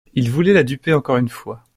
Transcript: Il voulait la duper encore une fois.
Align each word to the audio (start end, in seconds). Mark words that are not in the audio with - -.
Il 0.15 0.31
voulait 0.31 0.53
la 0.53 0.63
duper 0.63 0.95
encore 0.95 1.17
une 1.17 1.29
fois. 1.29 1.63